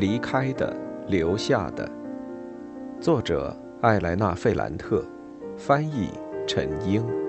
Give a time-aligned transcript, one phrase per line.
[0.00, 0.74] 离开的，
[1.06, 1.86] 留下的。
[3.00, 5.04] 作者：艾莱娜·费兰特，
[5.58, 6.08] 翻译：
[6.46, 7.19] 陈英。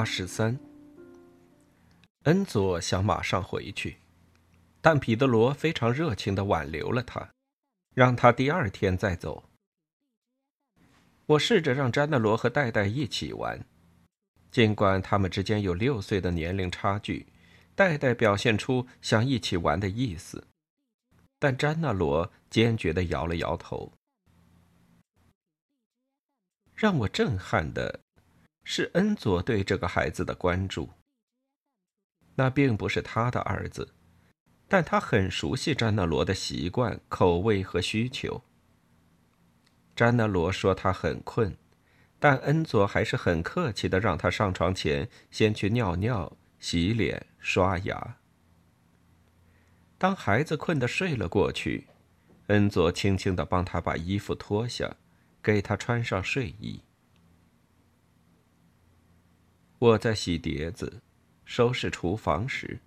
[0.00, 0.58] 八十三，
[2.22, 3.98] 恩佐想马上回去，
[4.80, 7.28] 但彼得罗非常热情的挽留了他，
[7.94, 9.44] 让他第二天再走。
[11.26, 13.62] 我试着让詹纳罗和戴戴一起玩，
[14.50, 17.26] 尽管他们之间有六岁的年龄差距，
[17.74, 20.42] 戴戴表现出想一起玩的意思，
[21.38, 23.92] 但詹纳罗坚决的摇了摇头。
[26.74, 28.00] 让我震撼的。
[28.72, 30.88] 是恩佐对这个孩子的关注。
[32.36, 33.92] 那并不是他的儿子，
[34.68, 38.40] 但他很熟悉詹纳罗的习惯、口味和需求。
[39.96, 41.56] 詹纳罗说他很困，
[42.20, 48.18] 但恩佐还是很客气的让他上床前先去尿尿、洗脸、刷牙。
[49.98, 51.88] 当孩子困得睡了过去，
[52.46, 54.94] 恩佐轻轻的帮他把衣服脱下，
[55.42, 56.80] 给他穿上睡衣。
[59.80, 61.00] 我在洗碟子、
[61.46, 62.78] 收拾厨房时，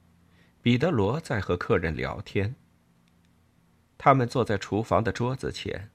[0.61, 2.53] 彼得罗在和客人聊天。
[3.97, 5.89] 他们坐在厨房的桌子前，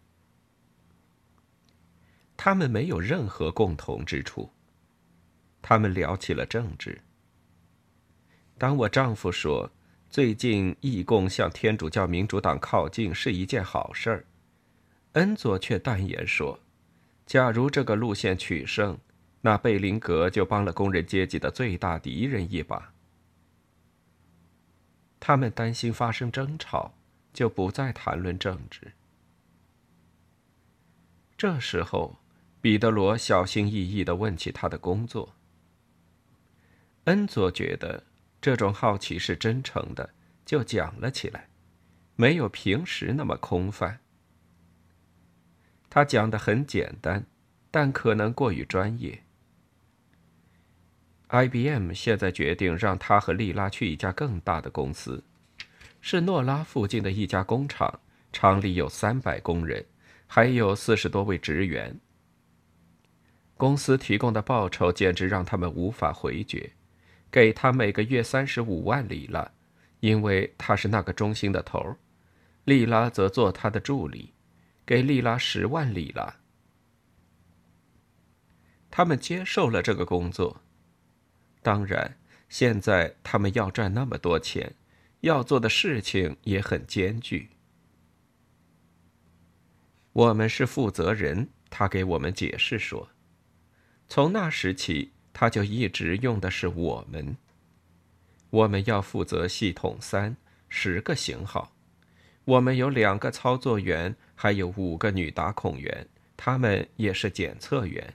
[2.37, 4.51] 他们没有任何共同之处。
[5.63, 7.01] 他们聊起了政治。
[8.59, 9.71] 当我丈夫说
[10.11, 14.27] 最近义工向天主教民主党靠近是一件好事儿，
[15.13, 16.59] 恩佐却淡言说，
[17.25, 18.99] 假如这个路线取胜。
[19.41, 22.93] 那贝林格就帮了工人阶级的最大敌人一把。
[25.21, 26.95] 他们担心发生争吵，
[27.33, 28.93] 就不再谈论政治。
[31.37, 32.19] 这时候，
[32.61, 35.35] 彼得罗小心翼翼的问起他的工作。
[37.05, 38.05] 恩佐觉得
[38.41, 41.49] 这种好奇是真诚的，就讲了起来，
[42.17, 44.01] 没有平时那么空泛。
[45.89, 47.27] 他讲的很简单，
[47.71, 49.25] 但可能过于专业。
[51.31, 55.23] IBM 现在决定让他和莉拉去一家更大的公司，
[56.01, 58.01] 是诺拉附近的一家工厂，
[58.33, 59.85] 厂里有三百工人，
[60.27, 62.01] 还有四十多位职员。
[63.59, 66.73] 公司提供的报酬简直让他们无法回绝，
[67.31, 69.51] 给他每个月三十五万里拉，
[70.01, 71.97] 因为他是那个中心的头儿，
[72.65, 74.33] 莉拉则做他的助理，
[74.87, 76.37] 给莉拉十万里拉。
[78.91, 80.63] 他们接受了这个工作。
[81.69, 82.17] 当然，
[82.49, 84.73] 现在他们要赚那么多钱，
[85.21, 87.51] 要做的事情也很艰巨。
[90.15, 93.11] 我们是负责人，他给我们解释说，
[94.09, 97.37] 从那时起，他就一直用的是我们。
[98.49, 100.39] 我们要负责系统三
[100.71, 101.77] 十个型号，
[102.47, 108.15] 我们有两个操作员，还有五个女打孔员，他们也是检测员。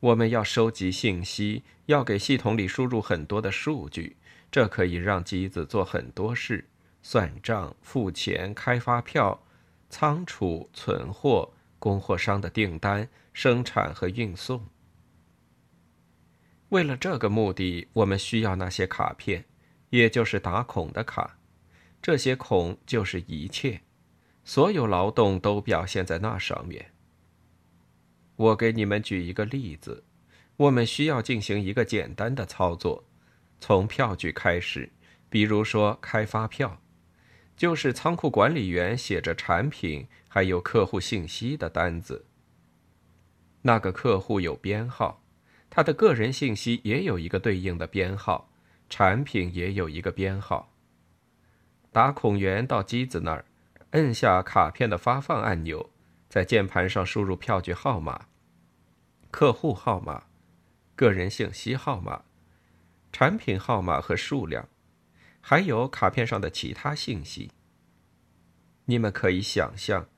[0.00, 4.16] 我们要收集信息，要给系统里输入很多的数据，
[4.50, 6.66] 这可以让机子做很多事：
[7.02, 9.42] 算账、付钱、开发票、
[9.90, 14.64] 仓储、存货、供货商的订单、生产和运送。
[16.70, 19.44] 为了这个目的，我们需要那些卡片，
[19.90, 21.36] 也就是打孔的卡。
[22.00, 23.82] 这些孔就是一切，
[24.44, 26.92] 所有劳动都表现在那上面。
[28.40, 30.02] 我给你们举一个例子，
[30.56, 33.04] 我们需要进行一个简单的操作，
[33.60, 34.90] 从票据开始，
[35.28, 36.80] 比如说开发票，
[37.54, 42.24] 就是仓库管理员写着产品还有客户信息的单子。
[43.60, 45.22] 那个客户有编号，
[45.68, 48.50] 他的个人信息也有一个对应的编号，
[48.88, 50.72] 产品也有一个编号。
[51.92, 53.44] 打孔员到机子那儿，
[53.90, 55.90] 摁下卡片的发放按钮，
[56.30, 58.28] 在键盘上输入票据号码。
[59.30, 60.24] 客户号码、
[60.96, 62.24] 个人信息号码、
[63.12, 64.68] 产品号码和数量，
[65.40, 67.50] 还有卡片上的其他信息。
[68.86, 70.08] 你们可以想象，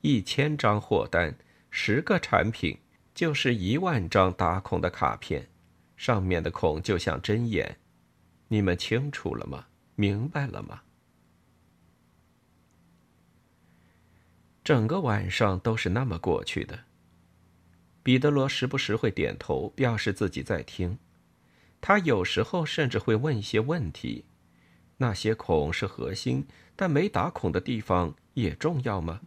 [0.00, 1.36] 一千张货单、
[1.70, 2.78] 十个产品、
[3.14, 5.48] 就是一万张打孔的卡片，
[5.96, 7.78] 上面的孔就像针眼。
[8.48, 9.66] 你们清楚了吗？
[9.94, 10.82] 明白了吗？
[14.64, 16.84] 整个晚上都是那么过去的。
[18.02, 20.98] 彼得罗时不时会点头，表示自己在听。
[21.80, 24.24] 他有时候甚至会问一些问题：
[24.98, 26.46] 那些孔是核心，
[26.76, 29.20] 但没打孔的地方也重要吗？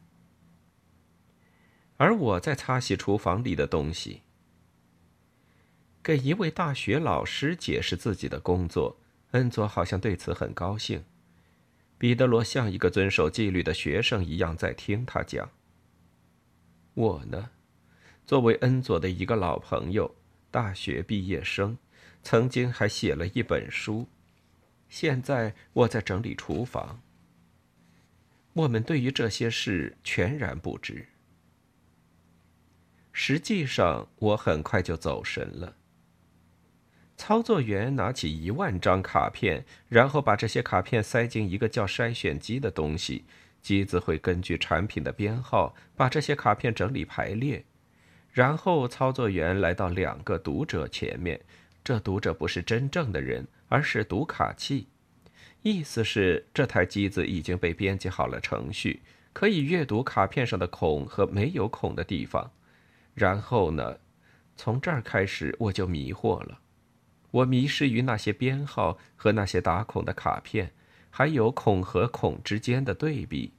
[1.98, 4.22] 而我在擦洗厨房里的东西，
[6.04, 8.98] 给一位大学老师解释自己的工作。
[9.32, 11.04] 恩佐好像对此很高兴。
[11.98, 15.50] 彼得罗像一个遵守纪律的学生一样在听他讲。
[16.94, 17.50] 我呢，
[18.26, 20.16] 作为恩佐的一个老朋友，
[20.50, 21.78] 大学毕业生，
[22.24, 24.08] 曾经还写了一本书。
[24.90, 27.02] 现在我在整理厨房。
[28.54, 31.08] 我们对于这些事全然不知。
[33.12, 35.76] 实际上，我很快就走神了。
[37.16, 43.26] 操作员拿起一万张卡片，然后把这些卡片塞进一个叫筛选机的东西。
[43.62, 47.64] 机子会根据产品的编号把这些卡片整理排列。
[48.36, 51.40] 然后操作员来到两个读者前面，
[51.86, 54.88] 这读者不是真正的人，而是读卡器。
[55.62, 59.02] 意思是这台机子已经被编辑好了程序，
[59.32, 62.52] 可以阅读卡片上的孔和没有孔的地方。
[63.14, 64.00] 然后呢，
[64.58, 66.60] 从这儿开始我就迷惑了。
[67.32, 70.74] 我迷失于那些编号和那些打孔的卡片，
[71.10, 73.54] 还有孔和孔之间的对比，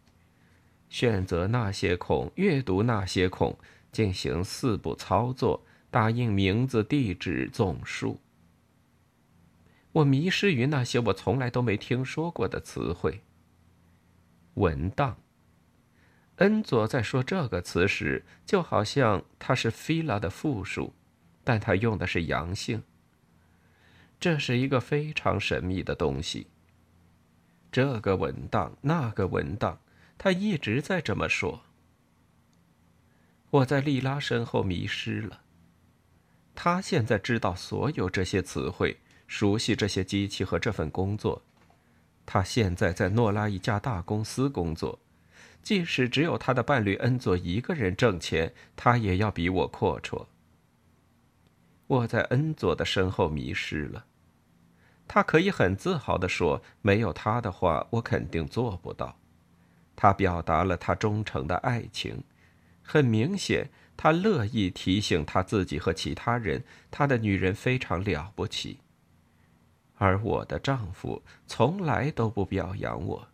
[0.90, 3.58] 选择那些孔，阅读那些孔，
[3.96, 8.20] 进行四步操作，打印名字、地址、总数。
[9.92, 13.22] 我迷失于那些我从来都没听说过的词汇。
[14.52, 15.16] 文档。
[16.34, 20.92] 恩佐在说这个词时，就好像它是 “fila” 的复数，
[21.42, 22.82] 但他用的是阳性。
[24.20, 26.48] 这是一个非常神秘的东西。
[27.72, 29.80] 这个文档，那个文档，
[30.18, 31.62] 他一直在这么说。
[33.50, 35.40] 我在莉拉身后迷失了。
[36.54, 41.42] 他现在知道所有这些词汇，熟悉这些机器和这份工作。
[42.24, 44.98] 他现在在诺拉一家大公司工作，
[45.62, 50.26] 即使只有他的伴侣恩佐一个人挣钱，他也要比我阔绰。
[51.86, 54.06] 我在恩佐的身后迷失了，
[55.06, 59.16] 他可以很自豪地说：“没有他的话，我肯定做不到。”
[59.94, 62.24] 他表达了他忠诚的爱情，
[62.86, 68.78] 很明显，他乐意提醒他自己和其他人，他的女人非常了不起。
[69.96, 73.28] 而我的丈夫从来都不表扬我，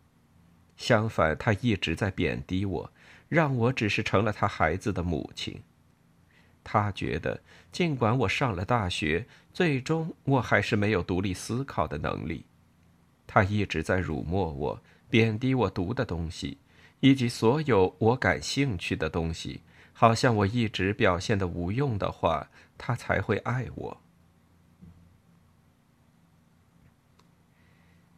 [0.75, 2.91] 相反，他一直在贬低我，
[3.29, 5.61] 让我只是成了他孩子的母亲。
[6.63, 7.41] 他觉得，
[7.71, 12.45] 尽管我上了大学，最终我还是没有独立思考的能力。
[13.27, 16.57] 他一直在辱没我，贬低我读的东西，
[17.03, 19.59] 以及所有我感兴趣的东西。
[19.91, 24.01] 好像我一直表现的无用的话，他才会爱我。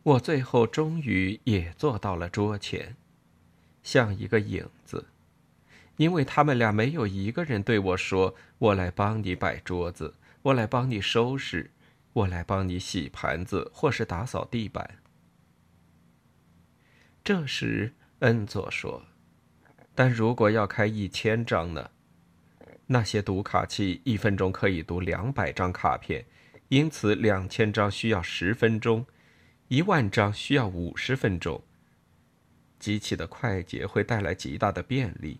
[0.03, 2.95] 我最后终于也坐到了桌前，
[3.81, 5.07] 像一个影子。
[5.97, 10.13] 因为他们俩没有一个人对我说：“我来帮你摆桌子，
[10.43, 11.71] 我来帮你收拾，
[12.13, 14.99] 我来帮你洗盘子，或是打扫地板。”
[17.23, 17.93] 这时，
[18.25, 19.03] 恩佐说
[19.93, 21.91] ：“但如果要开一千张呢？
[22.87, 26.25] 那些读卡器一分钟可以读两百张卡片，
[26.69, 29.05] 因此两千张需要十分钟，
[29.67, 31.61] 一万张需要五十分钟。
[32.79, 35.39] 机器的快捷会带来极大的便利。”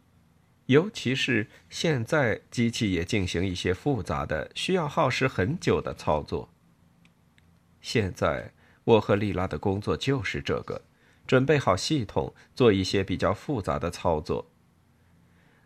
[0.68, 6.50] 尤其是现在，机器也进行一些复杂的、需要耗时很久的操作。
[7.82, 8.52] 现在，
[8.84, 10.84] 我和莉拉的工作就是这个：
[11.28, 14.52] 准备好系统，做一些比较复杂的操作。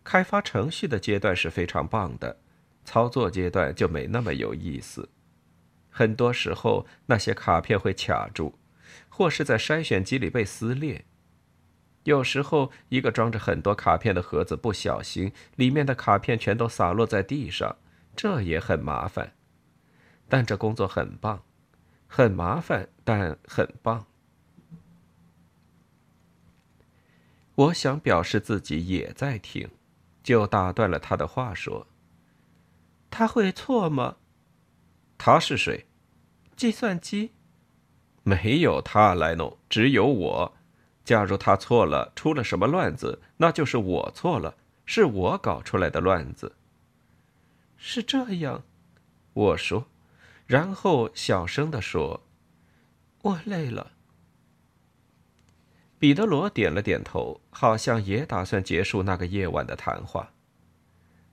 [0.02, 2.38] 开发程序的阶段是非常棒的，
[2.84, 5.08] 操作阶段就没那么有意思。
[5.90, 8.54] 很多时候，那些卡片会卡住，
[9.08, 11.04] 或是在筛选机里被撕裂。
[12.04, 17.76] 有时候，一个装着很多卡片的盒子不小心，里面的卡片全都洒落在地上，
[18.16, 19.34] 这也很麻烦。
[20.26, 21.42] 但这工作很棒，
[22.06, 24.06] 很麻烦，但很棒。
[27.60, 29.68] 我想表示自己也在听，
[30.22, 31.86] 就打断了他的话说
[33.10, 34.16] ：“他会错吗？
[35.18, 35.86] 他是谁？
[36.56, 37.32] 计算机？
[38.22, 40.56] 没有他来弄，只有我。”
[41.04, 46.56] 假如他错了，出了什么乱子，那就是我错了，是我搞出来的乱子。
[47.76, 48.64] 是这样，
[49.34, 49.86] 我说，
[50.46, 52.22] 然后小声的说
[53.20, 53.92] ：“我累了。”
[56.00, 60.32] 彼得罗点了点头，好像也打算结束那个夜晚的谈话。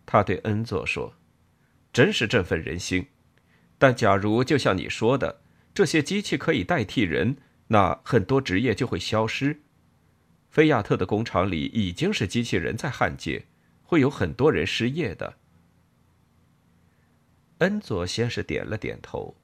[0.05, 1.13] 他对恩佐说
[1.93, 3.07] ：“真是振奋人心。
[3.77, 5.39] 但假如就像你说的，
[5.73, 9.61] 这些机器可以代替人，那很多职业就会消失。
[10.49, 13.45] 菲亚特的工厂里已经是机器人在焊接，
[13.83, 15.35] 会有很多人失业的。”
[17.59, 19.37] 恩佐先是点了点头，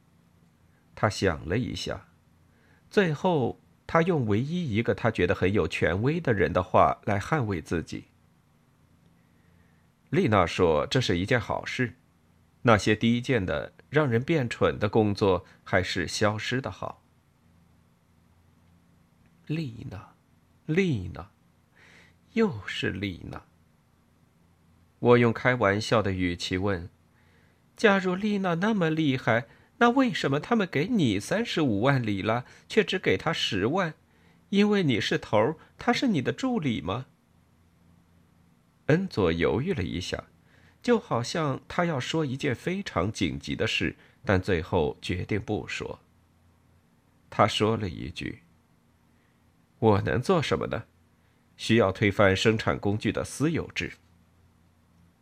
[0.93, 2.09] 他想了一下，
[2.89, 3.61] 最后
[3.93, 8.05] 他用唯一一个他觉得很有权威的人的话来捍卫自己。
[10.09, 11.93] 丽娜说：“这是一件好事，
[12.63, 17.03] 那些低贱的、让人变蠢的工作还是消失的好。”
[19.45, 20.15] 丽娜，
[20.65, 21.29] 丽娜，
[22.31, 23.43] 又是丽娜。
[24.97, 26.89] 我用开玩笑的语气问。
[27.77, 29.45] 假如丽娜那么厉害，
[29.77, 33.93] 那为什么他们给你三十五万里拉，却只给他十万？
[34.49, 37.07] 因为你是头儿，他是你的助理吗？
[38.85, 40.25] 恩佐犹豫了一下，
[40.81, 45.99] 就好像他要说一件非常紧急的事，但最后决定不说。
[47.29, 48.43] 他说了一句
[49.79, 50.83] ：“我能做什么呢？
[51.57, 53.93] 需要推翻生产工具的私有制。”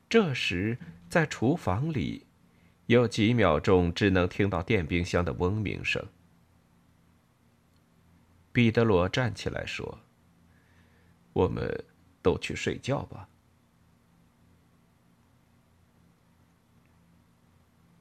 [0.10, 0.78] 这时，
[1.10, 2.26] 在厨房里。
[2.92, 6.06] 有几秒钟，只能听到电冰箱的嗡鸣声。
[8.52, 10.00] 彼得罗站起来说
[11.32, 11.86] ：“我们
[12.22, 13.30] 都去睡觉吧。”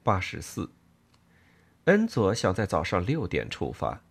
[0.03, 0.69] 八十四，
[1.85, 4.03] 恩佐想在早上六点出发，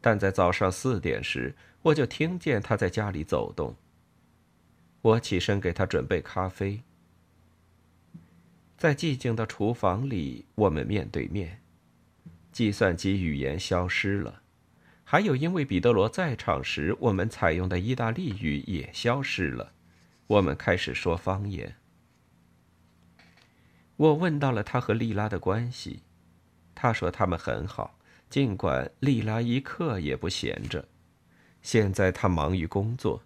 [0.00, 3.76] 但在早上四点时，我就听见他在家里走动。
[5.02, 6.82] 我起身给他准备咖啡。
[8.76, 11.60] 在寂静的厨房里，我们面对面。
[12.52, 14.42] 计算机语言消失了，
[15.02, 19.72] 还有因为彼得罗在场时我们采用的意大利语也消失了。
[20.26, 21.76] 我们开始说方言。
[23.96, 26.02] 我问到了他和莉拉的关系，
[26.74, 30.88] 他说他们很好，尽管莉拉一刻也不闲着。
[31.62, 33.22] 现在他忙于工作，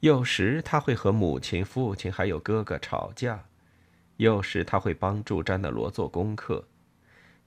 [0.00, 3.46] 有时他会和母亲、父亲还有哥哥吵架。
[4.16, 6.66] 有时他会帮助詹德罗做功课，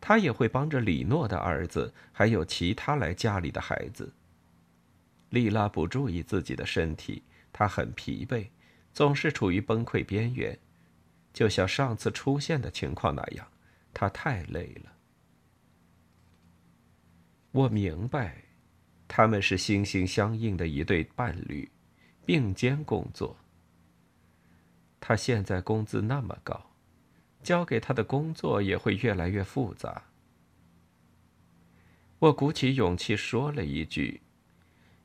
[0.01, 4.13] 他也会帮着李诺的儿子，还有其他来家里的孩子。
[5.29, 8.47] 莉拉不注意自己的身体，她很疲惫，
[8.93, 10.57] 总是处于崩溃边缘，
[11.33, 13.47] 就像上次出现的情况那样，
[13.93, 14.93] 她太累了。
[17.51, 18.43] 我明白，
[19.07, 21.69] 他们是心心相印的一对伴侣，
[22.25, 23.37] 并肩工作。
[25.07, 26.71] 他现在工资那么高，
[27.43, 30.05] 交给他的工作也会越来越复杂。
[32.17, 34.21] 我鼓起勇气说了一句：“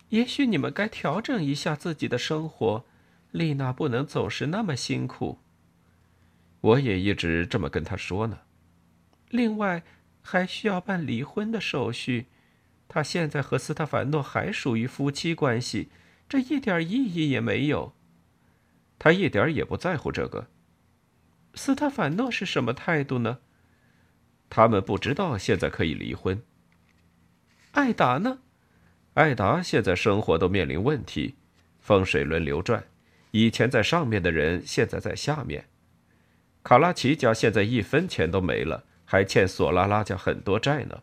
[0.09, 2.87] 也许你们该调整一下自己的生活，
[3.31, 5.41] 丽娜不能总是那么辛苦。”
[6.63, 8.39] 我也一直这么跟他说呢。
[9.29, 9.83] 另外，
[10.23, 12.29] 还需要办离婚的手续。
[12.89, 15.91] 他现在和斯特凡诺还属于夫妻关系，
[16.27, 17.93] 这一点意义也没有。
[19.01, 20.47] 他一点也不在乎这个。
[21.55, 23.39] 斯特凡诺是什么态度呢？
[24.49, 26.41] 他们不知道现在可以离婚。
[27.73, 28.41] 艾达呢？
[29.15, 31.37] 艾达现在生活都面临问题，
[31.81, 32.85] 风水轮流转，
[33.31, 35.65] 以前在上面的人现在在下面。
[36.63, 41.03] 卡拉奇家现在一分钱都没了，还欠索拉拉家很多债呢。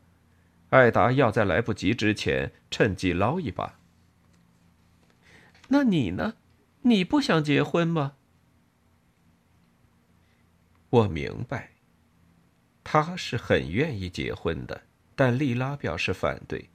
[0.69, 3.79] 艾达要在来不及之前趁机捞一把。
[5.69, 6.35] 那你呢？
[6.89, 8.15] 你不想结婚吗？
[10.89, 11.71] 我明白，
[12.83, 14.83] 他是很愿意结婚的，
[15.15, 16.69] 但丽拉表示反对。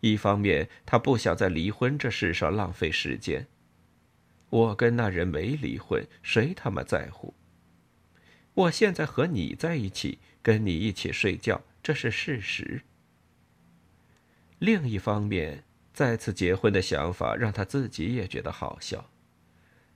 [0.00, 3.46] 一方面，他不想在离婚这事上浪费时间。
[4.48, 7.34] 我跟那人没离婚，谁他妈在乎？
[8.54, 12.82] 我现在和你在一起，跟你一起睡觉，这是事实。
[14.58, 15.64] 另一方面。
[15.92, 19.10] 再次结婚的想法让他自己也觉得好笑。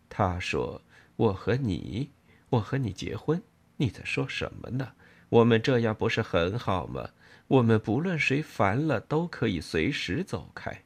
[0.08, 0.82] 他说
[1.16, 2.10] ：“我和你，
[2.50, 3.42] 我和你结婚，
[3.76, 4.92] 你在说什么呢？
[5.28, 7.10] 我们这样不是很好吗？
[7.48, 10.82] 我们不论谁烦了，都可以随时走开。”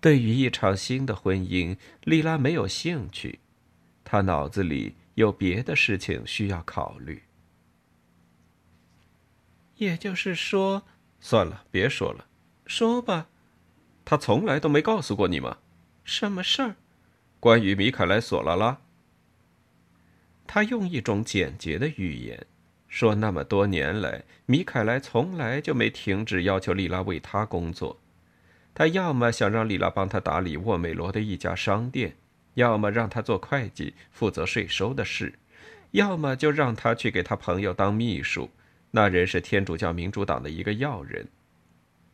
[0.00, 3.40] 对于一场新的婚姻，莉拉没有兴趣，
[4.04, 7.22] 她脑子里有别的事情需要考虑。
[9.76, 10.82] 也就是说，
[11.20, 12.26] 算了，别说了。
[12.66, 13.28] 说吧，
[14.04, 15.58] 他从来都没告诉过你吗？
[16.04, 16.76] 什么事儿？
[17.40, 18.78] 关于米凯莱·索拉拉。
[20.46, 22.46] 他用一种简洁的语言
[22.88, 27.98] 说：“那么多年来，米凯莱从来就没停止要求丽拉为他工作。
[28.74, 32.16] 他要么想让丽拉帮他打理沃美罗的一家商店，
[32.54, 35.34] 要么让他做会计，负责税收的事，
[35.92, 38.50] 要么就让他去给他朋友当秘书。
[38.90, 41.26] 那人是天主教民主党的一个要人。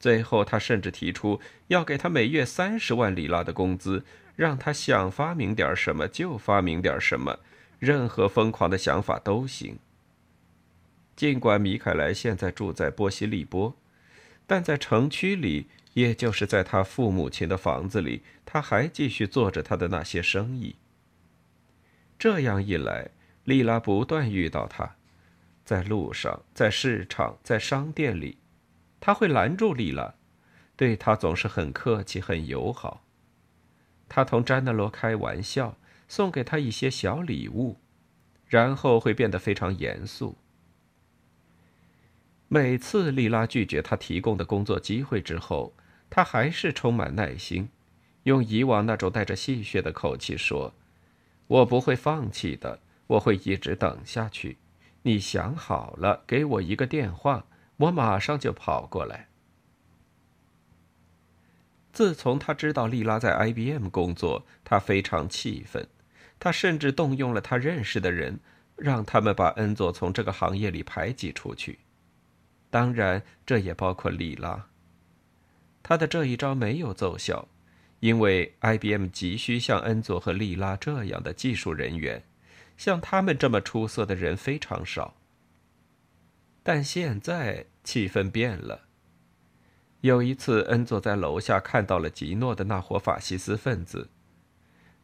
[0.00, 1.38] 最后，他甚至提出
[1.68, 4.04] 要给他每月三十万里拉的工资，
[4.34, 7.38] 让他想发明点什么就发明点什么。”
[7.78, 9.78] 任何疯狂的想法都行。
[11.16, 13.74] 尽管米凯莱现在住在波西利波，
[14.46, 20.76] 但在城区里，也就是在他父母亲的房子里，他还继续做着他的那些生意。
[22.18, 23.08] 这样一来，
[23.44, 24.96] 丽拉不断遇到他，
[25.64, 28.36] 在路上，在市场，在商店里，
[29.00, 30.14] 他会拦住丽拉，
[30.76, 33.02] 对他总是很客气、很友好。
[34.08, 35.76] 他同詹德罗开玩笑。
[36.10, 37.78] 送给他一些小礼物，
[38.48, 40.36] 然后会变得非常严肃。
[42.48, 45.72] 每次莉拉拒绝他提供的工作机会之后，
[46.10, 47.68] 他还是充满耐心，
[48.24, 50.74] 用以往那种带着戏谑的口气说
[51.46, 54.58] ：“我不会放弃的，我会一直等下去。
[55.02, 57.46] 你想好了，给我一个电话，
[57.80, 59.28] 我马上就跑过来。”
[61.92, 65.86] 自从他知道莉拉在 IBM 工作，他非常气愤。
[66.38, 68.40] 他甚至动用了他认识的人，
[68.76, 71.80] 让他们把恩佐从这个行业里排挤出去。
[72.70, 74.68] 当然，这也包括莉拉。
[75.82, 77.48] 他的这一招没有奏效，
[77.98, 82.22] 因为 IBM 急需像恩佐和莉拉这样的技术人员，
[82.78, 85.14] 像他们这么出色的人非常少。
[86.72, 88.82] 但现在气氛变了。
[90.02, 94.08] 有一次，恩佐在楼下看到了吉诺的那伙法西斯分子。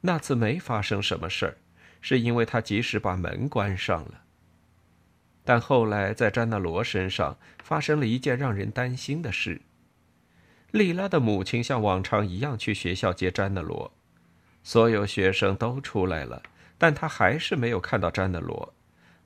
[0.02, 1.59] 那次没发生什么事儿，
[2.00, 4.22] 是因为他及时把门关上了。
[5.42, 9.62] 但后来在詹纳罗身上发生了一件让人担心的事。
[10.70, 13.92] 莉拉的母亲像往常一样去学校接詹纳罗，
[14.62, 16.44] 所有学生都出来了，
[16.79, 18.72] 但他还是没有看到詹纳罗。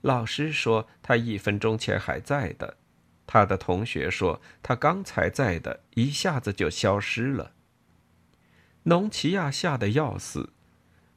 [0.02, 2.76] 老师说他一分钟前还在的，
[3.26, 7.52] 他的同学说他刚才在的，一下子就消失了。
[8.84, 10.54] 农奇亚吓得要死。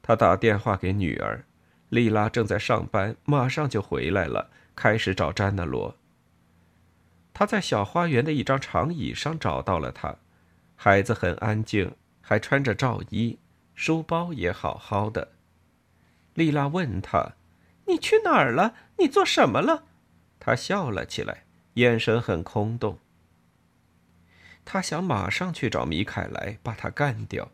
[0.01, 1.45] 他打电话给女儿，
[1.87, 5.95] 莉拉正在上班，马上就回来了，开始找詹纳罗。
[7.33, 10.17] 他在小花园的一张长椅上找到了他，
[10.75, 13.39] 孩子很安静，还穿着罩衣，
[13.73, 15.31] 书包也好好的。
[16.33, 17.35] 莉拉问他
[17.85, 18.75] ：“你去哪儿了？
[18.97, 19.85] 你做什么了？”
[20.39, 22.99] 他笑了起来，眼神很空洞。
[24.65, 27.51] 他想马上去找米凯莱，把他干掉。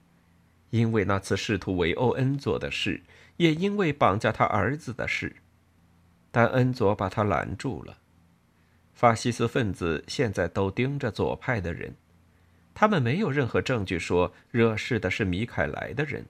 [0.72, 3.02] 因为那次试图围殴恩佐的事，
[3.38, 5.38] 也因为绑架他儿子的事，
[6.30, 7.98] 但恩佐把他拦住了。
[8.94, 11.96] 法西斯分子现在都盯着左派的人，
[12.76, 16.28] 他们没有任何证据说惹事的是米凯莱的人。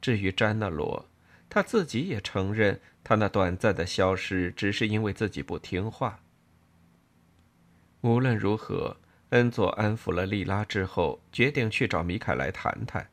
[0.00, 1.08] 至于詹纳罗，
[1.54, 6.20] 他自己也承认，他那短暂的消失只是因为自己不听话。
[8.00, 8.96] 无论如何，
[9.28, 13.10] 恩佐安抚了莉拉之后，决定去找米凯莱谈谈。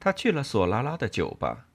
[0.00, 1.66] 他去了索拉拉的酒吧。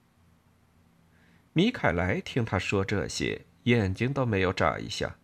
[1.54, 5.18] 米凯莱听他说这些，眼睛都没有眨一下。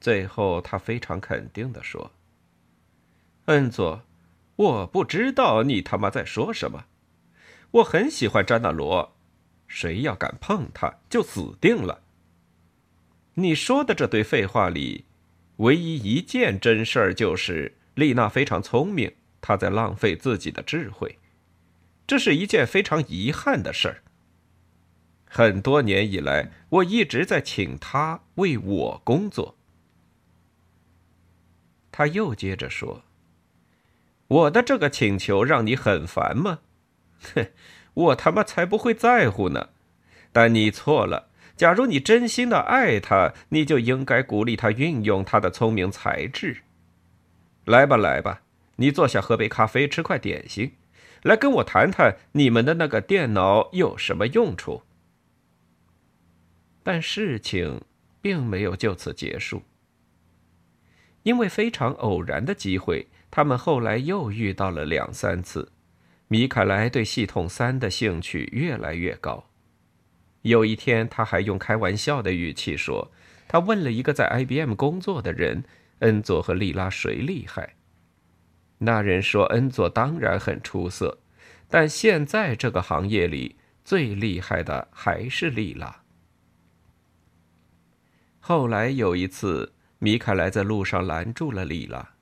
[0.00, 2.12] 最后，他非常肯定地说
[3.44, 4.02] ：“恩佐，
[4.56, 6.86] 我不知道你他妈在说什么。
[7.72, 9.14] 我很喜欢詹纳罗，
[9.74, 12.02] 谁要敢碰他，就死定了。
[13.34, 15.06] 你说的这堆废话里，
[15.56, 21.18] 唯一一件真事儿就是丽娜非常聪明，她在浪费自己的智慧。”
[22.06, 24.02] 这是一件非常遗憾的事儿。
[25.24, 29.56] 很多年以来，我一直在请她为我工作。
[31.90, 33.04] 他又接着说
[34.28, 36.58] ：“我的这个请求让你很烦吗？
[37.34, 37.46] 哼，
[37.94, 39.68] 我他妈才不会在乎呢！
[40.32, 41.28] 但你错了。
[41.56, 46.62] 假如你真心的爱他，你就应该鼓励他运用他的聪明才智。
[47.64, 48.42] 来吧，来吧，
[48.76, 50.72] 你坐下喝杯咖啡，吃块点心。”
[51.22, 54.82] 来跟我谈谈你们的那个电脑有什么用处？
[56.82, 57.82] 但事情
[58.20, 59.62] 并没有就此结束，
[61.22, 65.71] 因为非常偶然的机会，他们后来又遇到了两三次。
[66.32, 69.50] 米凯莱对系统三的兴趣越来越高。
[70.40, 73.12] 有一天，他还用开玩笑的语气说
[73.46, 75.62] ：“他问了一个在 IBM 工作的人，
[75.98, 77.74] 恩佐和莉拉谁厉害？”
[78.80, 81.18] 那人说：“恩佐当然很出色，
[81.68, 86.02] 但现在这个行业里，最厉害的还是利拉。
[88.40, 92.14] 后来有一次，米凯莱在路上拦住了利拉，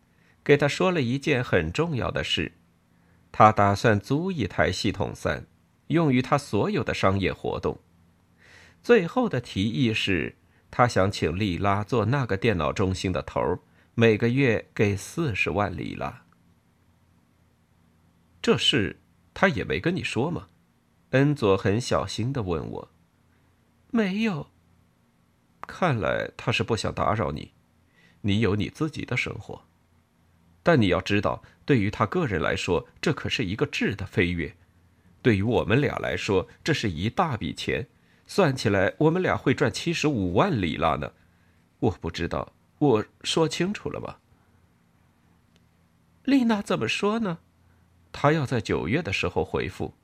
[0.42, 2.50] 给他说了一件很重要的事：
[3.32, 5.46] 他打算租一台系统三，
[5.88, 7.78] 用于他所有的商业活动。
[8.82, 10.36] 最后的提议是，
[10.70, 13.58] 他想请丽拉做那个电脑中心的头，
[13.94, 16.24] 每个月给四十万里拉。
[18.42, 19.00] 这事
[19.34, 20.48] 他也没跟你说吗？
[21.10, 22.90] 恩佐很小心的问我。
[23.90, 24.50] 没有。
[25.66, 27.52] 看来他是不想打扰你，
[28.22, 29.66] 你有你自己的生活。
[30.62, 34.50] 但你要知道，对于他个人来说，这可是一个质的飞跃；
[35.22, 37.86] 对于我们俩来说，这是一大笔钱。
[38.26, 41.12] 算起来，我们俩会赚七十五万里拉呢。
[41.80, 44.16] 我不知道，我说清楚了吗？
[46.24, 47.38] 丽娜怎么说呢？
[48.12, 49.94] 她要在九月的时候回复。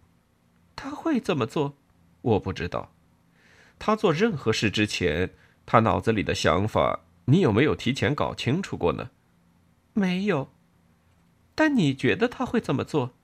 [0.74, 1.76] 她会怎么做？
[2.22, 2.92] 我不知道。
[3.78, 5.30] 她做任何事之前，
[5.64, 9.10] 她脑子里的想法，你有没有提前搞清楚过呢？
[9.96, 10.52] 没有。
[11.54, 13.14] 但你觉得他会怎么做？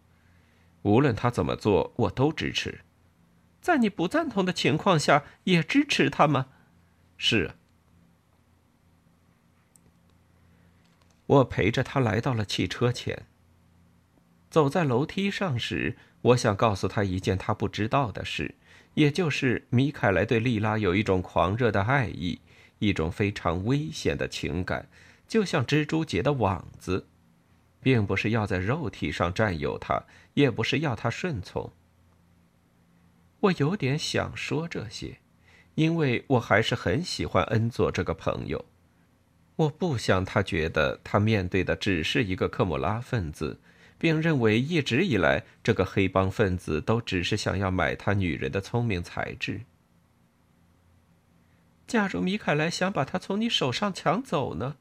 [0.82, 2.80] 无论他怎么做，我都支持。
[3.61, 6.46] 在你不赞同的情况下，也支持他吗？
[7.18, 7.52] 是。
[11.26, 13.26] 我陪着他来到了汽车前。
[14.50, 18.54] 走在楼梯上时，我想告诉他一件他不知道的事，
[18.94, 22.40] 也就是米凯莱对莉拉有一种狂热的爱意，
[22.78, 24.88] 一种非常危险的情感，
[25.32, 27.06] 就像蜘蛛结的网子，
[27.80, 31.72] 并不是要在肉体上占有他，也不是要他顺从。
[33.40, 35.20] 我有点想说这些，
[35.74, 38.62] 因为我还是很喜欢恩佐这个朋友。
[39.56, 43.58] 我不想他觉得他面对的只是一个科姆拉分子，
[43.96, 49.62] 并认为一直以来这个黑帮分子都只是想要买他女人的聪明才智。
[51.86, 54.76] 假如米凯莱想把他从你手上抢走呢？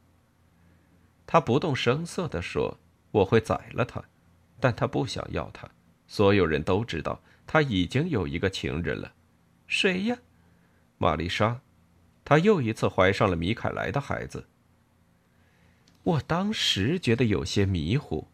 [1.32, 2.78] 他不动声色地说
[3.12, 4.04] ：“我会宰了他。”
[4.60, 5.65] 但他不想要他。
[6.06, 7.22] 所有人都知道。
[7.48, 9.13] 他已经有一个情人了，
[9.65, 10.17] 谁呀？
[10.98, 11.62] 玛丽莎，
[12.26, 14.46] 她又一次怀上了米凯莱的孩子。
[16.04, 18.28] 我当时觉得有些迷糊。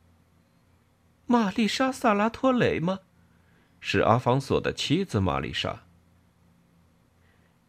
[1.28, 3.02] 玛丽莎·萨拉托雷吗？
[3.80, 5.84] 是阿方索的妻子玛丽莎。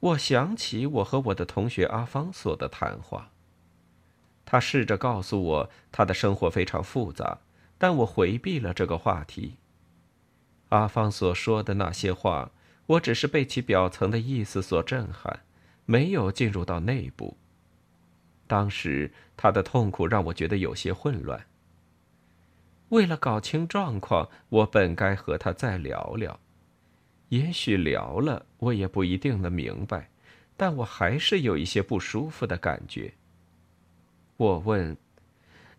[0.01, 3.31] 我想起我和我的同学阿方索的谈话，
[4.51, 7.41] 他试着告诉我他的生活非常复杂，
[7.77, 9.57] 但我回避了这个话题。
[10.71, 12.51] 阿方所说的那些话，
[12.87, 15.41] 我只是被其表层的意思所震撼，
[15.85, 17.37] 没有进入到内部。
[18.47, 21.45] 当时他的痛苦让我觉得有些混乱。
[22.89, 26.41] 为了搞清状况，我本该和他再聊聊，
[27.29, 30.09] 也许聊了，我也不一定能明白，
[30.57, 33.13] 但我还是有一些不舒服的感觉。
[34.39, 34.97] 我问：“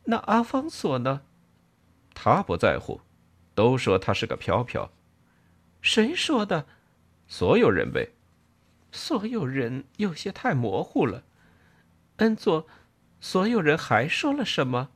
[0.05, 1.23] 那阿方索呢？”
[2.15, 3.01] 他不在乎。
[3.55, 4.89] 都说他是个飘飘，
[5.81, 6.65] 谁说的？
[7.27, 8.11] 所有人呗。
[8.89, 11.25] 所有人有些太模糊了。
[12.17, 12.65] 恩佐，
[13.19, 14.91] 所有人还说了什么？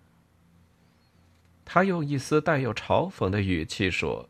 [1.66, 4.30] 他用一丝带有嘲讽的语气说：“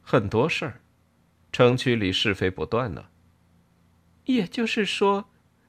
[0.00, 0.80] 很多事儿，
[1.50, 3.06] 城区里是非不断呢。
[4.26, 5.24] 也就是说，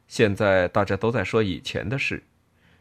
[0.07, 2.23] 现在大家都在说以前的事，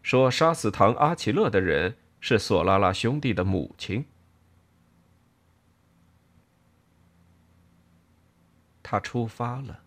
[0.04, 4.04] 说杀死唐阿奇勒的人是索拉拉兄弟的母亲。”
[8.84, 9.80] 他出发了。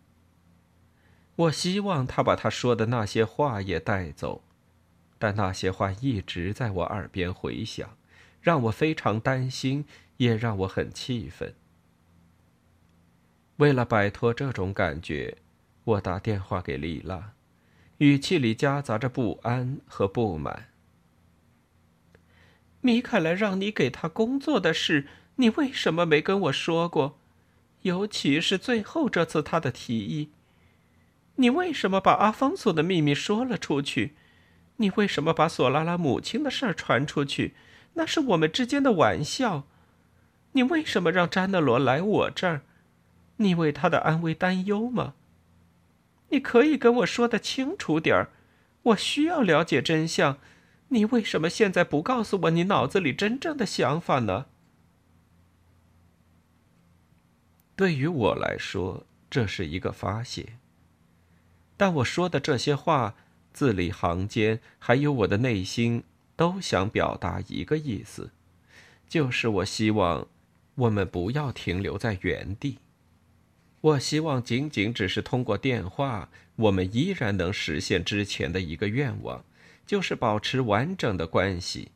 [1.36, 4.42] 我希望他把他说的那些话也带走，
[5.20, 7.96] 但那些话一直在我耳边回响，
[8.42, 9.86] 让我非常担心，
[10.18, 11.54] 也让我很气愤。
[13.58, 15.38] 为了摆脱这种感觉，
[15.84, 17.34] 我打电话给丽拉，
[18.00, 20.68] 语气里夹杂着不安和不满。
[22.82, 25.08] 米凯莱让你给他工作的事，
[25.38, 27.18] 你为什么没跟我说过？
[27.82, 30.32] 尤其是最后这次他的提议，
[31.36, 34.16] 你为什么把阿方索的秘密说了出去？
[34.78, 37.56] 你为什么把索拉拉母亲的事传出去？
[37.94, 39.66] 那是我们之间的玩笑。
[40.52, 42.62] 你为什么让詹德罗来我这儿？
[43.38, 45.16] 你为他的安危担忧吗？
[46.30, 48.30] 你可以跟我说的清楚点儿，
[48.84, 50.38] 我需要了解真相。
[50.90, 54.46] 你为什么现在不告诉我你脑子里真正的想法呢？
[57.76, 60.54] 对于我来说，这是一个发泄。
[61.76, 63.16] 但我说的这些话，
[63.54, 66.04] 字里行间，还有我的内心，
[66.36, 68.32] 都想表达一个意思，
[69.08, 70.28] 就是我希望
[70.76, 72.80] 我们不要停留在原地。
[73.82, 79.46] 我希望仅仅只是通过电话，我们依然能实现之前的一个愿望，
[79.86, 81.92] 就是保持完整的关系。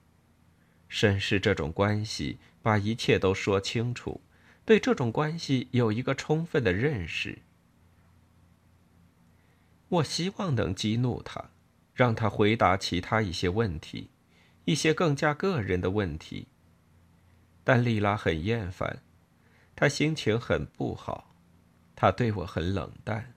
[0.87, 4.21] 审视这种关系，把一切都说清楚，
[4.65, 7.39] 对这种关系有一个充分的认识。
[9.89, 11.49] 我希望能激怒他，
[11.93, 14.09] 让他回答其他一些问题，
[14.65, 16.47] 一些更加个人的问题。
[17.63, 19.01] 但丽拉很厌烦，
[19.75, 21.30] 她心情很不好，
[22.01, 23.35] 他对我很冷淡。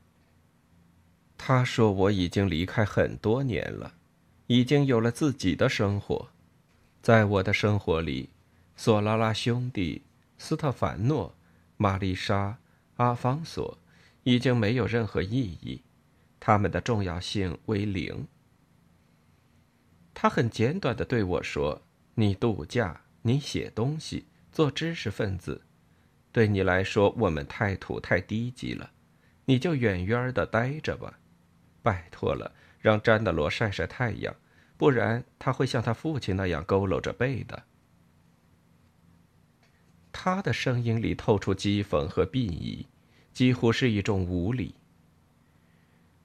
[1.37, 3.92] 他说我已经离开很多年了，
[4.46, 6.31] 已经有了自己的生活，
[7.03, 8.31] 在我的生活里，
[8.74, 10.05] 索拉拉兄弟、
[10.38, 11.35] 斯特凡诺、
[11.77, 12.57] 玛丽莎、
[12.96, 13.77] 阿方索
[14.22, 15.83] 已经没有任何意义。
[16.40, 18.27] 他们的重要性为零。
[20.14, 21.83] 他很简短的对我说
[22.16, 25.61] ：“你度假，你写东西，做知识分子，
[26.35, 28.90] 对你来说我们太土太低级了，
[29.44, 31.20] 你就远远的待着吧。
[31.81, 34.35] 拜托了，让詹德罗晒晒太阳，
[34.77, 37.62] 不然他会像他父亲那样佝偻着背的。”
[40.11, 42.88] 他的声音里透出讥讽和鄙夷，
[43.33, 44.75] 几乎是一种无礼。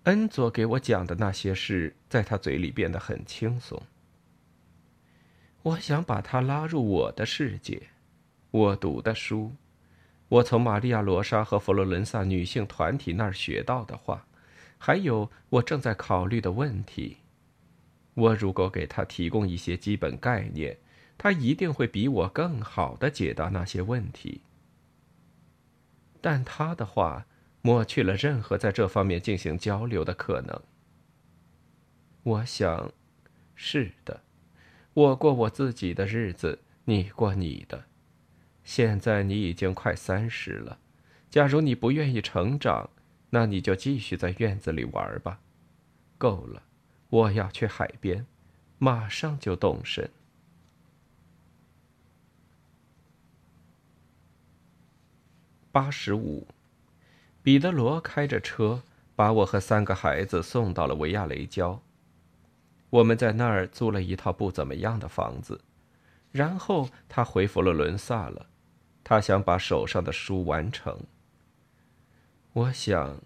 [0.05, 3.79] 恩佐给我讲的那些事，在他嘴里变得很轻松。
[5.61, 7.89] 我想把他拉入我的世界，
[8.49, 9.53] 我读的书，
[10.29, 14.25] 我从玛利亚·罗莎和佛罗伦萨女性团体那儿学到的话，
[14.77, 17.17] 还有我正在考虑的问题。
[18.13, 20.77] 我如果给他提供一些基本概念，
[21.17, 24.41] 他一定会比我更好的解答那些问题。
[26.21, 27.25] 但他的话。
[27.61, 30.61] 抹去了任何在这方面进行交流的可能。
[32.23, 32.93] 我想，
[33.53, 34.21] 是的，
[34.93, 37.83] 我过我自己的日子，你过你的。
[38.71, 40.77] 现在你已经快三十了，
[41.27, 42.91] 假如你不愿意成长，
[43.31, 45.39] 那你就继续在院子里玩吧。
[46.19, 46.61] 够了，
[47.09, 48.27] 我要去海边，
[48.77, 50.07] 马上就动身。
[55.71, 56.47] 八十五。
[57.41, 58.83] 彼得罗开着车，
[59.15, 61.81] 把我和三个孩子送到了维亚雷郊。
[62.91, 65.59] 我们在那儿租了一套不怎么样的房子，
[66.31, 68.45] 然后他回佛罗伦萨了。
[69.03, 70.99] 他想把手上的书完成。
[72.53, 73.21] 我想，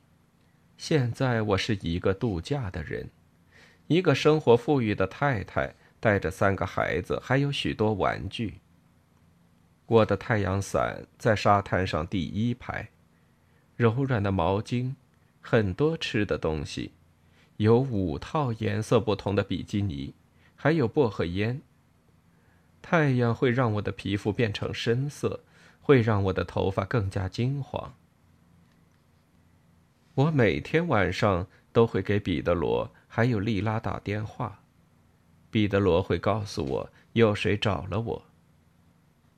[0.77, 3.09] 现在我是一个度假的人，
[3.87, 8.55] 一个生活富裕的太太，带着三个孩子，还有许多玩具。
[9.85, 12.89] 我的太阳伞在沙滩上第一排。
[13.75, 14.95] 柔软的毛巾，
[15.41, 16.91] 很多吃的东西，
[17.57, 20.13] 有五套颜色不同的比基尼，
[20.55, 21.61] 还有薄荷烟。
[22.81, 25.41] 太阳会让我的皮肤变成深色，
[25.83, 27.93] 会让我的头发更加金黄。
[30.15, 34.61] 我每天晚上都会给彼得罗还有莉拉打电话，
[35.51, 38.25] 彼得罗会告诉我有谁找了我。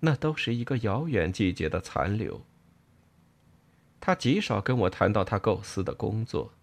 [0.01, 2.45] 那都是一个遥远季节的残留。
[3.99, 6.53] 他极少跟我谈到他构思的工作。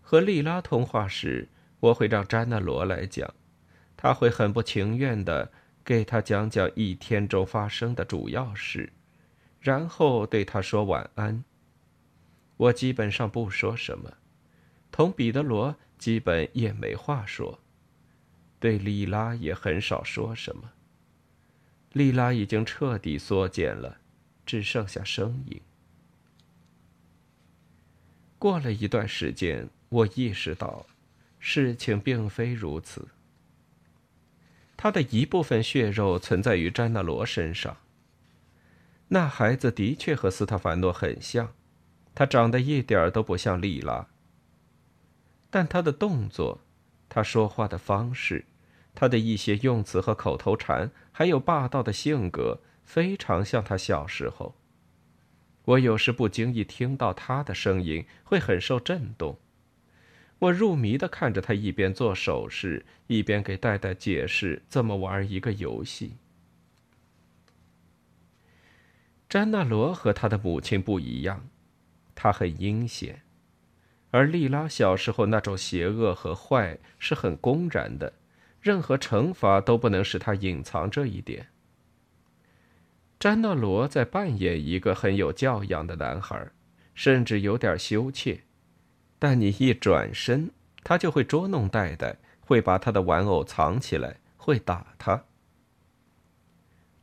[0.00, 1.48] 和莉拉通话时，
[1.80, 3.34] 我会让詹纳罗来讲，
[3.96, 5.50] 他会很不情愿的
[5.86, 8.92] 给他讲讲一天中发生的主要事，
[9.60, 11.42] 然后对他说晚安。
[12.58, 14.12] 我基本上不说什么，
[14.92, 17.60] 同彼得罗基本也没话说，
[18.60, 20.72] 对莉拉也很少说什么。
[21.92, 23.98] 莉拉已经彻底缩减了。
[24.46, 25.60] 只剩下声音。
[28.38, 30.86] 过了一段时间，我意识到，
[31.40, 33.08] 事情并非如此。
[34.76, 37.76] 他的一部分血肉存在于詹纳罗身上。
[39.08, 41.52] 那孩子的确和斯特凡诺很像，
[42.14, 44.08] 他长得一点儿都不像莉拉。
[45.48, 46.60] 但他的动作，
[47.08, 48.44] 他说话的方式，
[48.94, 52.60] 他的一些用词和口头禅，还有霸道的性格。
[52.84, 54.54] 非常像他小时候。
[55.64, 59.40] 我有时不经意听到他的声音，会很受震动。
[60.38, 66.16] 我入迷的看着他一边做手势，一边给戴戴解释怎么玩一个游戏。
[69.28, 71.48] 詹纳罗和他的母亲不一样，
[72.14, 73.22] 他很阴险，
[74.10, 78.12] 而莉拉小时候那种邪恶和坏是很公然的，
[78.60, 81.48] 任何惩罚都不能使他隐藏这一点。
[83.18, 86.50] 詹纳罗在扮演一个很有教养的男孩，
[86.94, 88.42] 甚至有点羞怯。
[89.18, 90.50] 但你一转身，
[90.82, 95.24] 他就会捉弄戴戴，会把他的玩偶藏起来，会打他。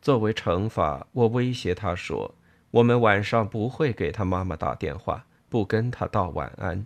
[0.02, 2.36] 作为惩罚，我威胁他说
[2.72, 6.86] ：“我们晚上不会给他妈妈打电话，不跟他道晚安。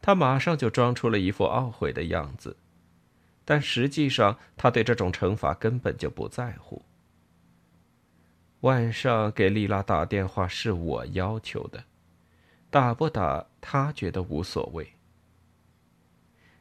[0.00, 2.56] 他马上就装出了一副懊悔的样子，
[3.44, 6.82] 但实际上他对这种惩罚根本就不在乎。
[8.60, 11.84] 晚上给丽拉打电话是我要求的，
[12.72, 14.94] 打不打他觉得无所谓。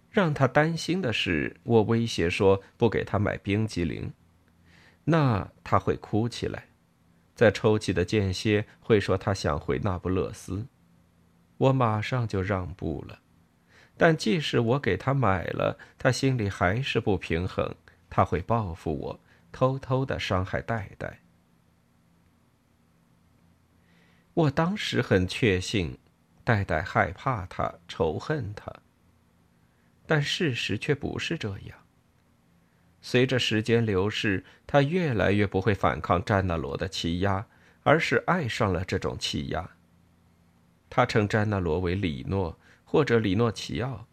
[0.09, 4.11] 让他担心的是，我威胁说不给他买冰激凌，
[5.05, 6.67] 那他会哭起来，
[7.33, 10.67] 在抽泣的间歇会说他想回那不勒斯，
[11.55, 13.21] 我马上就让步了。
[13.95, 17.73] 但即使我给他买了，他心里还是不平衡，
[18.09, 19.19] 他会报复我，
[19.53, 21.20] 偷偷的伤害戴戴。
[24.33, 25.97] 我当时很确信，
[26.43, 28.73] 戴戴害怕他，仇恨他。
[30.05, 31.77] 但事实却不是这样。
[33.01, 37.45] 随着时间流逝，他越来越不会反抗詹纳罗的欺压，
[37.83, 39.69] 而是爱上了这种欺压。
[40.89, 44.05] 他称詹纳罗为里诺或者里诺奇奥，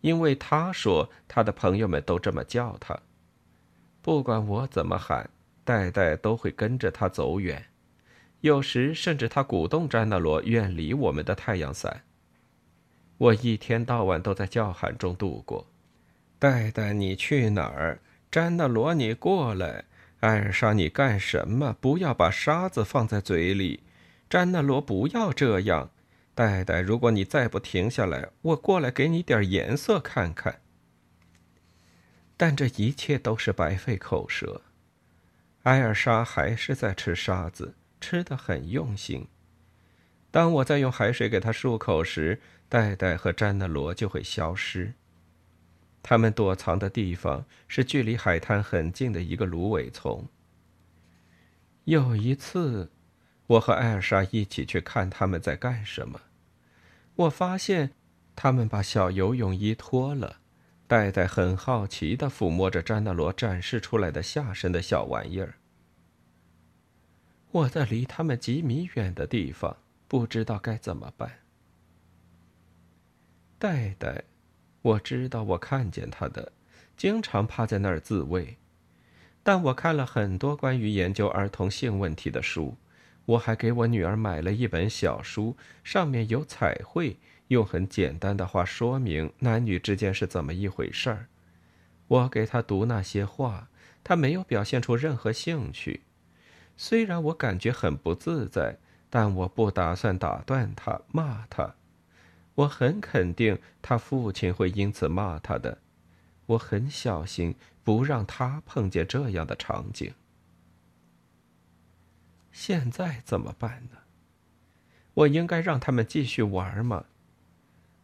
[0.00, 2.98] 因为他说他的朋友们都这么叫他。
[4.02, 5.28] 不管我怎么喊，
[5.64, 7.64] 代代都会跟着他走远，
[8.40, 12.02] 有时甚至他鼓动詹纳罗远离我们的太阳伞。
[13.18, 15.66] 我一天到晚都在叫喊中度过。
[16.38, 18.00] 戴戴，你去哪儿？
[18.30, 19.84] 詹纳罗，你过来！
[20.20, 21.76] 艾尔莎，你干什么？
[21.80, 23.80] 不要把沙子放在嘴里。
[24.28, 25.90] 詹纳罗，不要这样。
[26.34, 30.60] 戴戴，如果你再不停下来，我过来给你点颜色看看。
[32.36, 34.60] 但这一切都是白费口舌。
[35.62, 39.28] 艾尔莎还是在吃沙子，吃得很用心。
[40.30, 44.94] 当我在用海水给他漱口时，戴戴和詹纳罗就会消失。
[46.02, 50.28] 他们躲藏的地方是距离海滩很近的一个芦苇丛。
[51.84, 52.90] 有一次，
[53.46, 56.20] 我和艾尔莎一起去看他们在干什么，
[57.14, 57.92] 我发现
[58.34, 60.38] 他们把小游泳衣脱了。
[60.88, 65.56] 戴戴很好奇地抚摸着詹纳罗展示出来的下身的小玩意儿。
[67.56, 71.38] 我在离他们几米远的地方，不知道该怎么办。
[73.58, 74.24] 戴戴，
[74.82, 76.52] 我知道我看见他的，
[76.98, 78.58] 经常趴在那儿自慰。
[79.42, 82.76] 但我看了很多关于研究儿童性问题的书，
[83.24, 87.16] 我还给我女儿买了一本小书，上面有彩绘，
[87.48, 91.28] 用很简单的话说明男女之间是怎么一回事儿。
[92.08, 93.70] 我给她读那些话，
[94.04, 96.02] 她没有表现出任何兴趣。
[96.76, 101.74] 虽然我感觉很不自在，但我不打算打断他，骂他。
[102.54, 105.78] 我很肯定他父亲会因此骂他的，
[106.46, 110.14] 我很小心不让他碰见这样的场景。
[112.52, 113.98] 现在怎么办呢？
[115.14, 117.04] 我应该让他们继续玩吗？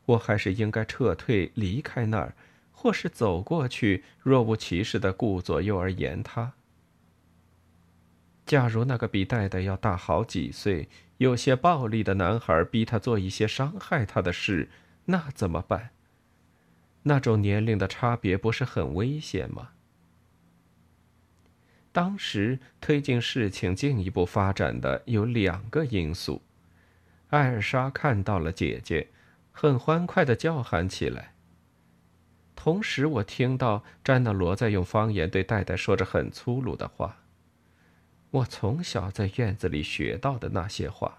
[0.06, 2.35] 我还是应该撤退离开那儿，
[2.72, 6.54] 或是走过去若无其事的顾左右而言他？
[8.46, 10.88] 假如那个比戴戴要大好几岁。
[11.18, 14.68] 有些暴力的男孩逼他做一些伤害他的事，
[15.05, 15.90] 那怎么办？
[17.05, 19.68] 那种年龄的差别不是很危险吗？
[21.92, 26.42] 当时推进事情进一步发展的有两个因素：
[27.28, 29.07] 艾尔莎看到了姐姐，
[29.52, 31.35] 很欢快的叫喊起来。
[32.57, 37.21] 同时，我听到詹纳罗在用方言对戴戴说着很粗鲁的话。
[38.33, 41.18] 我从小在院子里学到的那些话，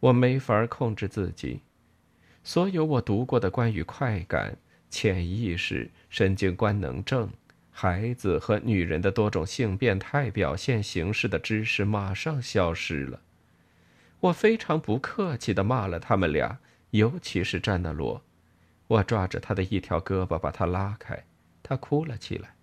[0.00, 1.60] 我没法控制自己。
[2.42, 4.56] 所有我读过的关于快感、
[4.88, 7.28] 潜意识、神经官能症、
[7.70, 13.20] 孩子和女人的多种性变态表现形式的知识马上消失了。
[14.20, 16.58] 我非常不客气地骂了他们俩，
[16.92, 18.22] 尤其是詹纳罗。
[18.86, 21.24] 我抓着他的一条胳膊，把他拉开，
[21.62, 22.54] 他哭了起来。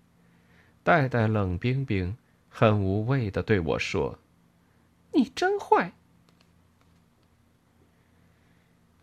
[0.84, 2.17] 戴戴冷冰冰。
[2.59, 4.17] 很无畏的对我说
[5.13, 5.93] ：“你真坏。”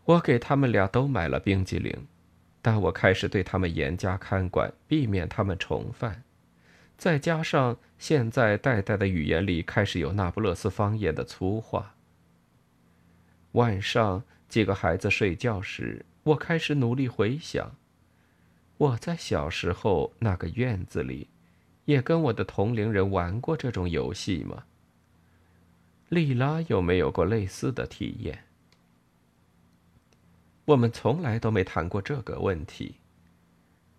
[0.03, 2.05] 我给他们俩都买了冰激凌，
[2.61, 6.21] 但我开始对他们严加看管，避免他们重犯。
[6.97, 11.95] 再加上现在代代的语言里开始有那不勒斯方言的粗话。
[13.53, 17.73] 晚上几个孩子睡觉时，我开始努力回想，
[18.75, 21.29] 我在小时候那个院子里。
[21.85, 24.65] 也跟我的同龄人玩过这种游戏吗？
[26.09, 28.43] 莉拉有没有过类似的体验？
[30.65, 32.95] 我们从来都没谈过这个问题。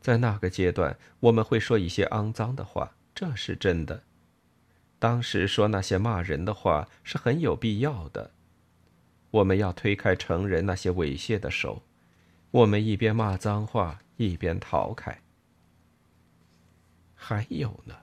[0.01, 4.03] 在那个阶段，我们会说一些肮脏的话，这是真的。
[4.99, 8.31] 当时说那些骂人的话是很有必要的。
[9.33, 11.83] 我们要推开成人那些猥亵的手，
[12.53, 15.21] 我们一边骂脏话，一边逃开。
[17.29, 17.97] 还有呢，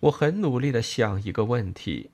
[0.00, 2.10] 我很努力的想一个问题：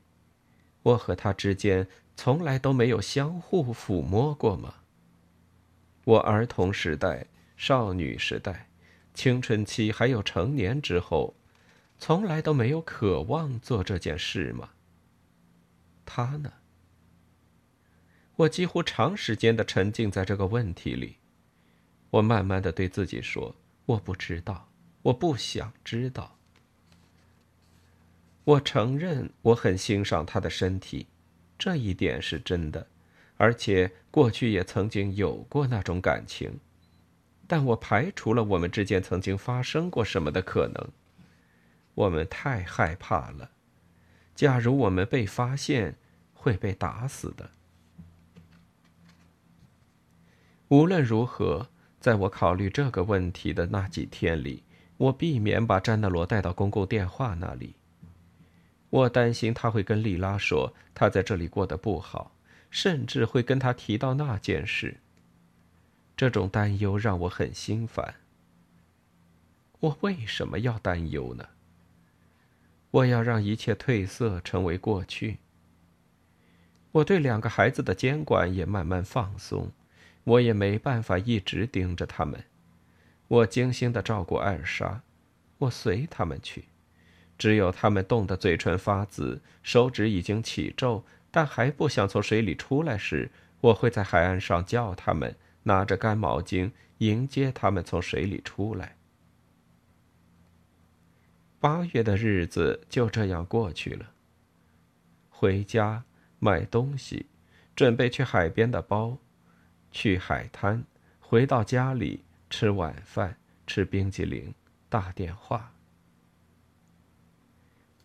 [0.85, 4.75] 我和他之间从来都没有相互抚摸过吗？
[6.05, 8.69] 我儿童时代、少女时代、
[9.15, 11.35] 青春期还有成年之后。
[11.99, 14.71] 从来都没有渴望做这件事吗？
[16.07, 16.53] 他呢？
[18.37, 21.17] 我几乎长时间的沉浸在这个问题里。
[22.11, 23.57] 我慢慢的对自己说
[23.87, 24.68] ：“我不知道，
[25.09, 26.37] 我不想知道。”
[28.45, 31.07] 我承认我很欣赏他的身体，
[31.59, 32.87] 这一点是真的，
[33.37, 36.59] 而且过去也曾经有过那种感情，
[37.47, 40.89] 但我排除了我们之间曾经发生过什么的可能。
[41.95, 43.51] 我们太害怕了。
[44.35, 45.97] 假如我们被发现，
[46.33, 47.51] 会被打死的。
[50.69, 54.63] 无论如何，在我考虑这个问题的那几天里，
[54.99, 57.75] 我避免把詹德罗带到公共电话那里。
[58.91, 62.33] 我担心他会跟莉拉说他在这里过得不好，
[62.71, 64.99] 甚至会跟他提到那件事。
[66.17, 68.15] 这种担忧让我很心烦。
[69.81, 71.49] 我为什么要担忧呢？
[72.91, 75.39] 我要让一切褪色，成为过去。
[76.91, 79.71] 我对两个孩子的监管也慢慢放松，
[80.25, 82.43] 我也没办法一直盯着他们。
[83.29, 85.03] 我精心的照顾艾尔莎，
[85.59, 86.65] 我随他们去。
[87.37, 98.97] 只有他们冻得嘴唇发紫，手指已经起皱，但还不想从水里出来时，我会在海岸上叫他们，拿着干毛巾迎接他们从水里出来。
[101.61, 104.11] 八月的日子就这样过去了。
[105.29, 106.03] 回家
[106.39, 107.27] 买东西，
[107.77, 109.19] 准备去海边的包，
[109.93, 110.85] 去海滩，
[111.21, 113.37] 回到家里吃晚饭，
[113.67, 114.55] 吃冰激凌，
[114.89, 115.73] 打电话。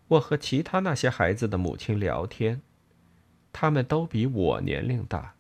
[0.10, 2.62] 我和其他那些孩子的母亲聊天，
[3.52, 5.36] 他们都比我年龄大，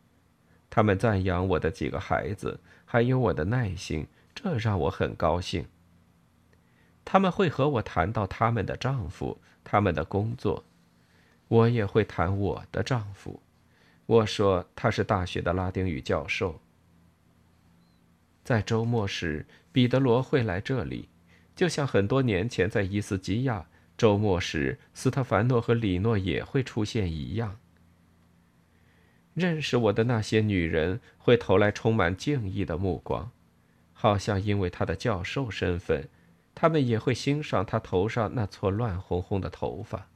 [0.69, 5.67] 他们赞扬我的几个孩子，还有我的耐心，这让我很高兴。
[7.05, 10.63] 他们会和我谈到他们的丈夫、他们的工作，
[11.49, 13.41] 我也会谈我的丈夫。
[14.05, 16.59] 我说他是大学的拉丁语教授。
[18.43, 21.09] 在周末时，彼得罗会来这里，
[21.55, 23.67] 就像很多年前在伊斯基亚
[23.97, 27.59] 周末时，斯特凡诺和里诺也会出现一样。
[29.33, 33.31] 认识我的那些女人会投来充满敬意的目光，
[33.93, 36.09] 好像因为他的教授身份。
[36.55, 40.07] 他们也会欣赏他头上那撮乱哄哄的头发。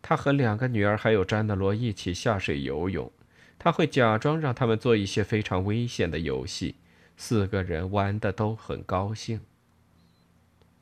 [0.00, 3.12] 他和两个女儿还有詹德罗一起下水游泳，
[3.58, 6.76] 他会假装让他们做一些非常危险的游戏，
[7.16, 9.40] 四个人玩的都很高兴。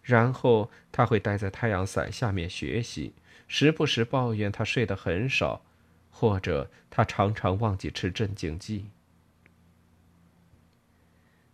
[0.03, 3.15] 然后他会待在太阳伞下面学习，
[3.47, 5.63] 时不时抱怨他睡得很少，
[6.11, 8.87] 或者他常常忘记吃镇静剂。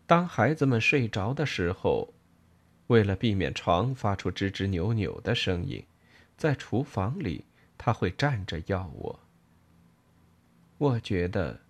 [0.06, 2.14] 当孩子们睡着的时候，
[2.86, 5.84] 为了避免床发出吱吱扭扭的声音，
[6.38, 7.44] 在厨房里
[7.76, 9.20] 他会站着要我。
[10.78, 11.60] 我觉得，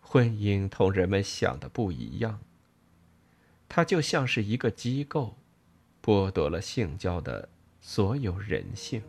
[0.00, 2.40] 婚姻同人们想的不一样。
[3.68, 5.36] 它就像是一个机构，
[6.02, 7.48] 剥夺了性交的
[7.80, 9.02] 所有人性。